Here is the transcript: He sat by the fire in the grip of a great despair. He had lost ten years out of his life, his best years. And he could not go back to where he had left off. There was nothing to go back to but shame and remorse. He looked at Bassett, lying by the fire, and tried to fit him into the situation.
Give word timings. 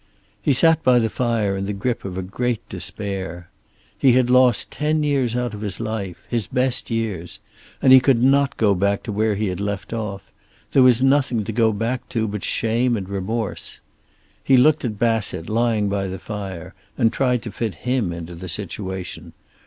He 0.41 0.51
sat 0.51 0.81
by 0.83 0.97
the 0.97 1.11
fire 1.11 1.55
in 1.55 1.67
the 1.67 1.73
grip 1.73 2.03
of 2.03 2.17
a 2.17 2.23
great 2.23 2.67
despair. 2.67 3.51
He 3.95 4.13
had 4.13 4.31
lost 4.31 4.71
ten 4.71 5.03
years 5.03 5.35
out 5.35 5.53
of 5.53 5.61
his 5.61 5.79
life, 5.79 6.23
his 6.27 6.47
best 6.47 6.89
years. 6.89 7.37
And 7.83 7.93
he 7.93 7.99
could 7.99 8.19
not 8.23 8.57
go 8.57 8.73
back 8.73 9.03
to 9.03 9.11
where 9.11 9.35
he 9.35 9.45
had 9.49 9.59
left 9.59 9.93
off. 9.93 10.31
There 10.71 10.81
was 10.81 11.03
nothing 11.03 11.43
to 11.43 11.51
go 11.51 11.71
back 11.71 12.09
to 12.09 12.27
but 12.27 12.43
shame 12.43 12.97
and 12.97 13.07
remorse. 13.07 13.79
He 14.43 14.57
looked 14.57 14.83
at 14.83 14.97
Bassett, 14.97 15.49
lying 15.49 15.87
by 15.87 16.07
the 16.07 16.17
fire, 16.17 16.73
and 16.97 17.13
tried 17.13 17.43
to 17.43 17.51
fit 17.51 17.75
him 17.85 18.11
into 18.11 18.33
the 18.33 18.49
situation. 18.49 19.33